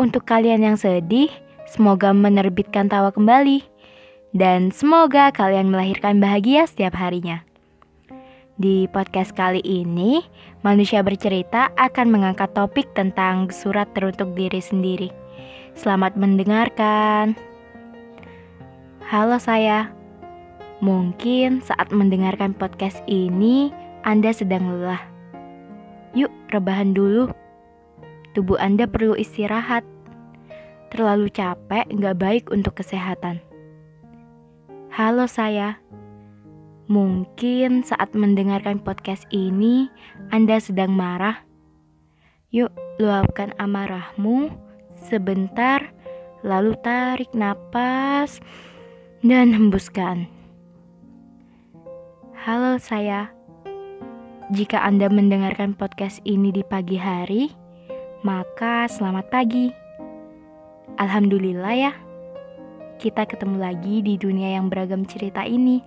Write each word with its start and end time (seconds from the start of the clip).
Untuk 0.00 0.24
kalian 0.24 0.64
yang 0.64 0.80
sedih, 0.80 1.28
semoga 1.68 2.16
menerbitkan 2.16 2.88
tawa 2.88 3.12
kembali. 3.12 3.60
Dan 4.32 4.72
semoga 4.72 5.28
kalian 5.28 5.68
melahirkan 5.68 6.24
bahagia 6.24 6.64
setiap 6.64 6.96
harinya. 6.96 7.44
Di 8.56 8.88
podcast 8.88 9.36
kali 9.36 9.60
ini, 9.60 10.24
manusia 10.64 11.04
bercerita 11.04 11.68
akan 11.76 12.16
mengangkat 12.16 12.48
topik 12.56 12.88
tentang 12.96 13.52
surat 13.52 13.92
teruntuk 13.92 14.32
diri 14.32 14.64
sendiri. 14.64 15.12
Selamat 15.76 16.16
mendengarkan. 16.16 17.36
Halo 19.04 19.36
saya. 19.36 19.92
Mungkin 20.80 21.60
saat 21.60 21.92
mendengarkan 21.92 22.56
podcast 22.56 23.04
ini, 23.04 23.68
Anda 24.00 24.32
sedang 24.32 24.64
lelah. 24.64 25.04
Yuk, 26.16 26.32
rebahan 26.48 26.96
dulu 26.96 27.28
tubuh 28.34 28.58
Anda 28.60 28.86
perlu 28.86 29.18
istirahat. 29.18 29.82
Terlalu 30.90 31.30
capek 31.30 31.86
nggak 31.90 32.18
baik 32.18 32.44
untuk 32.50 32.78
kesehatan. 32.78 33.38
Halo 34.90 35.30
saya, 35.30 35.78
mungkin 36.90 37.86
saat 37.86 38.10
mendengarkan 38.18 38.82
podcast 38.82 39.22
ini 39.30 39.86
Anda 40.34 40.58
sedang 40.58 40.90
marah. 40.98 41.46
Yuk, 42.50 42.74
luapkan 42.98 43.54
amarahmu 43.62 44.50
sebentar, 44.98 45.94
lalu 46.42 46.74
tarik 46.82 47.30
napas 47.30 48.42
dan 49.22 49.54
hembuskan. 49.54 50.26
Halo 52.34 52.82
saya, 52.82 53.30
jika 54.50 54.82
Anda 54.82 55.06
mendengarkan 55.06 55.78
podcast 55.78 56.18
ini 56.26 56.50
di 56.50 56.66
pagi 56.66 56.98
hari, 56.98 57.59
maka 58.20 58.84
selamat 58.84 59.32
pagi. 59.32 59.72
Alhamdulillah 61.00 61.72
ya, 61.72 61.92
kita 63.00 63.24
ketemu 63.24 63.56
lagi 63.56 64.04
di 64.04 64.20
dunia 64.20 64.60
yang 64.60 64.68
beragam 64.68 65.08
cerita 65.08 65.48
ini. 65.48 65.80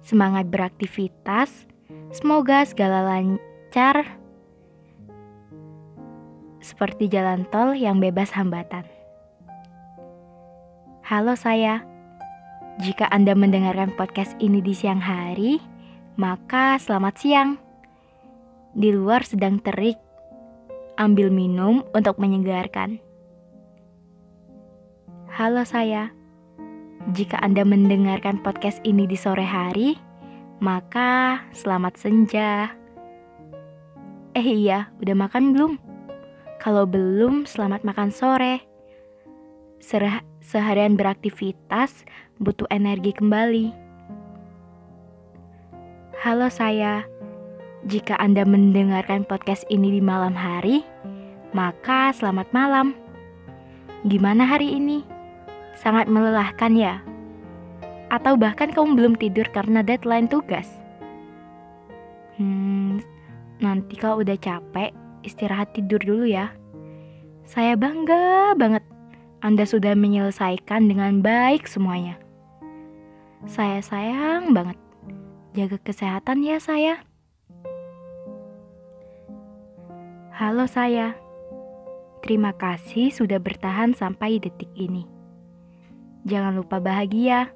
Semangat 0.00 0.48
beraktivitas, 0.48 1.68
semoga 2.12 2.64
segala 2.64 3.04
lancar 3.04 4.16
seperti 6.64 7.12
jalan 7.12 7.44
tol 7.52 7.76
yang 7.76 8.00
bebas 8.00 8.32
hambatan. 8.32 8.88
Halo 11.04 11.36
saya, 11.36 11.84
jika 12.80 13.04
Anda 13.12 13.36
mendengarkan 13.36 13.92
podcast 13.92 14.32
ini 14.40 14.64
di 14.64 14.72
siang 14.72 15.04
hari, 15.04 15.60
maka 16.16 16.80
selamat 16.80 17.14
siang. 17.20 17.50
Di 18.72 18.88
luar 18.90 19.28
sedang 19.28 19.60
terik 19.60 20.03
ambil 20.96 21.30
minum 21.30 21.82
untuk 21.94 22.18
menyegarkan. 22.22 23.02
Halo 25.34 25.66
saya, 25.66 26.14
jika 27.10 27.42
Anda 27.42 27.66
mendengarkan 27.66 28.38
podcast 28.46 28.78
ini 28.86 29.10
di 29.10 29.18
sore 29.18 29.42
hari, 29.42 29.98
maka 30.62 31.42
selamat 31.50 31.98
senja. 31.98 32.70
Eh 34.38 34.46
iya, 34.46 34.94
udah 35.02 35.16
makan 35.18 35.54
belum? 35.54 35.72
Kalau 36.62 36.86
belum, 36.86 37.44
selamat 37.44 37.82
makan 37.82 38.14
sore. 38.14 38.62
Serah, 39.82 40.22
seharian 40.40 40.94
beraktivitas 40.94 42.06
butuh 42.38 42.66
energi 42.70 43.12
kembali. 43.12 43.74
Halo 46.24 46.48
saya, 46.48 47.04
jika 47.84 48.16
Anda 48.16 48.48
mendengarkan 48.48 49.28
podcast 49.28 49.68
ini 49.68 50.00
di 50.00 50.00
malam 50.00 50.32
hari, 50.32 50.80
maka 51.52 52.16
selamat 52.16 52.48
malam. 52.56 52.96
Gimana 54.08 54.48
hari 54.48 54.80
ini? 54.80 55.04
Sangat 55.76 56.08
melelahkan 56.08 56.72
ya? 56.80 57.04
Atau 58.08 58.40
bahkan 58.40 58.72
kamu 58.72 58.96
belum 58.96 59.14
tidur 59.20 59.44
karena 59.52 59.84
deadline 59.84 60.32
tugas? 60.32 60.68
Hmm, 62.40 63.04
nanti 63.60 64.00
kalau 64.00 64.24
udah 64.24 64.36
capek, 64.40 64.96
istirahat 65.20 65.76
tidur 65.76 66.00
dulu 66.00 66.24
ya. 66.24 66.56
Saya 67.44 67.76
bangga 67.76 68.56
banget 68.56 68.84
Anda 69.44 69.68
sudah 69.68 69.92
menyelesaikan 69.92 70.88
dengan 70.88 71.20
baik 71.20 71.68
semuanya. 71.68 72.16
Saya 73.44 73.84
sayang 73.84 74.56
banget. 74.56 74.80
Jaga 75.52 75.76
kesehatan 75.84 76.40
ya 76.40 76.56
saya. 76.56 77.13
Halo 80.34 80.66
saya, 80.66 81.14
terima 82.18 82.50
kasih 82.58 83.14
sudah 83.14 83.38
bertahan 83.38 83.94
sampai 83.94 84.42
detik 84.42 84.66
ini. 84.74 85.06
Jangan 86.26 86.58
lupa 86.58 86.82
bahagia. 86.82 87.54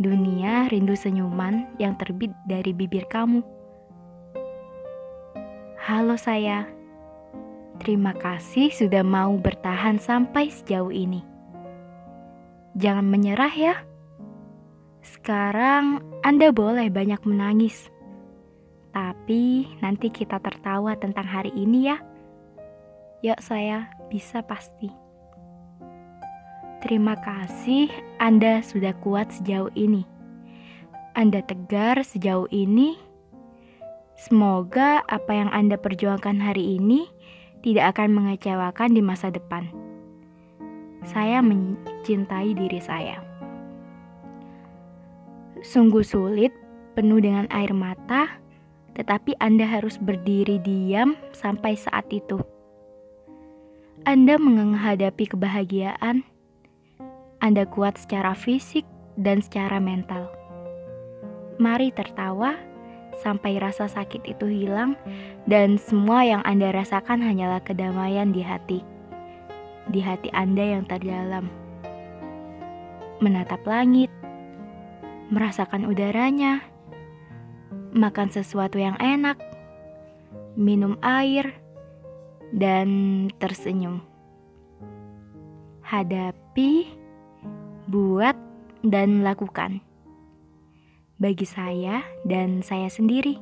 Dunia 0.00 0.72
rindu 0.72 0.96
senyuman 0.96 1.68
yang 1.76 2.00
terbit 2.00 2.32
dari 2.48 2.72
bibir 2.72 3.04
kamu. 3.12 3.44
Halo 5.84 6.16
saya, 6.16 6.64
terima 7.76 8.16
kasih 8.16 8.72
sudah 8.72 9.04
mau 9.04 9.36
bertahan 9.36 10.00
sampai 10.00 10.48
sejauh 10.48 10.88
ini. 10.88 11.20
Jangan 12.72 13.04
menyerah 13.04 13.52
ya. 13.52 13.74
Sekarang 15.04 16.00
Anda 16.24 16.56
boleh 16.56 16.88
banyak 16.88 17.20
menangis 17.28 17.91
tapi 18.92 19.66
nanti 19.80 20.12
kita 20.12 20.38
tertawa 20.38 20.92
tentang 21.00 21.24
hari 21.24 21.50
ini 21.56 21.88
ya. 21.88 21.96
Yuk 23.24 23.40
saya 23.40 23.88
bisa 24.12 24.44
pasti. 24.44 24.92
Terima 26.84 27.14
kasih 27.14 27.88
Anda 28.18 28.60
sudah 28.60 28.92
kuat 29.00 29.32
sejauh 29.32 29.72
ini. 29.78 30.04
Anda 31.14 31.40
tegar 31.44 32.02
sejauh 32.02 32.50
ini. 32.52 32.98
Semoga 34.18 35.00
apa 35.08 35.30
yang 35.30 35.50
Anda 35.54 35.78
perjuangkan 35.78 36.42
hari 36.42 36.76
ini 36.76 37.06
tidak 37.62 37.96
akan 37.96 38.18
mengecewakan 38.18 38.90
di 38.92 39.00
masa 39.00 39.30
depan. 39.30 39.70
Saya 41.06 41.38
mencintai 41.42 42.54
diri 42.54 42.82
saya. 42.82 43.22
Sungguh 45.62 46.02
sulit, 46.02 46.50
penuh 46.98 47.22
dengan 47.22 47.46
air 47.54 47.70
mata, 47.70 48.41
tetapi 48.92 49.36
Anda 49.40 49.64
harus 49.64 49.96
berdiri 49.96 50.60
diam 50.60 51.16
sampai 51.32 51.76
saat 51.76 52.08
itu. 52.12 52.40
Anda 54.02 54.34
menghadapi 54.36 55.30
kebahagiaan, 55.30 56.26
Anda 57.38 57.64
kuat 57.70 58.02
secara 58.02 58.34
fisik 58.34 58.82
dan 59.14 59.38
secara 59.38 59.78
mental. 59.78 60.26
Mari 61.62 61.94
tertawa 61.94 62.58
sampai 63.20 63.60
rasa 63.60 63.86
sakit 63.86 64.24
itu 64.26 64.48
hilang, 64.48 64.98
dan 65.46 65.76
semua 65.78 66.24
yang 66.24 66.42
Anda 66.42 66.72
rasakan 66.72 67.22
hanyalah 67.22 67.62
kedamaian 67.62 68.32
di 68.34 68.42
hati, 68.42 68.80
di 69.92 70.00
hati 70.02 70.32
Anda 70.34 70.78
yang 70.78 70.84
terdalam. 70.88 71.46
Menatap 73.22 73.62
langit, 73.68 74.10
merasakan 75.30 75.86
udaranya 75.86 76.71
makan 77.92 78.32
sesuatu 78.32 78.80
yang 78.80 78.96
enak, 78.98 79.36
minum 80.56 80.96
air, 81.04 81.52
dan 82.52 83.28
tersenyum. 83.36 84.00
Hadapi, 85.84 86.88
buat, 87.88 88.36
dan 88.82 89.22
lakukan. 89.22 89.80
bagi 91.22 91.46
saya 91.46 92.02
dan 92.26 92.66
saya 92.66 92.90
sendiri. 92.90 93.38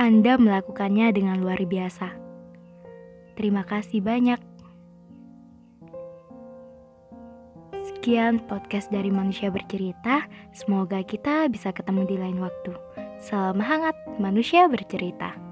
Anda 0.00 0.40
melakukannya 0.40 1.12
dengan 1.12 1.44
luar 1.44 1.60
biasa. 1.60 2.16
Terima 3.36 3.60
kasih 3.68 4.00
banyak. 4.00 4.40
Sekian 7.84 8.40
podcast 8.48 8.88
dari 8.88 9.12
Manusia 9.12 9.52
Bercerita. 9.52 10.24
Semoga 10.56 11.04
kita 11.04 11.44
bisa 11.52 11.76
ketemu 11.76 12.08
di 12.08 12.16
lain 12.16 12.40
waktu. 12.40 12.72
Salam 13.20 13.60
hangat, 13.60 13.92
manusia 14.16 14.64
bercerita. 14.64 15.49